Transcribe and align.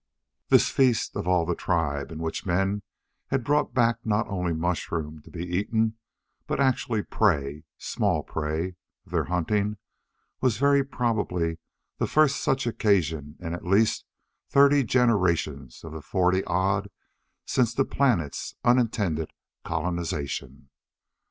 This 0.49 0.71
feast 0.71 1.15
of 1.15 1.27
all 1.27 1.45
the 1.45 1.53
tribe, 1.53 2.11
in 2.11 2.17
which 2.17 2.43
men 2.43 2.81
had 3.27 3.43
brought 3.43 3.75
back 3.75 4.03
not 4.03 4.27
only 4.27 4.51
mushroom 4.51 5.21
to 5.21 5.29
be 5.29 5.45
eaten, 5.45 5.95
but 6.47 6.59
actual 6.59 7.03
prey 7.03 7.65
small 7.77 8.23
prey 8.23 8.77
of 9.05 9.11
their 9.11 9.25
hunting, 9.25 9.77
was 10.39 10.57
very 10.57 10.83
probably 10.83 11.59
the 11.99 12.07
first 12.07 12.37
such 12.41 12.65
occasion 12.65 13.35
in 13.39 13.53
at 13.53 13.63
least 13.63 14.03
thirty 14.49 14.83
generations 14.83 15.83
of 15.83 15.91
the 15.91 16.01
forty 16.01 16.43
odd 16.45 16.89
since 17.45 17.71
the 17.71 17.85
planet's 17.85 18.55
unintended 18.63 19.31
colonization. 19.63 20.71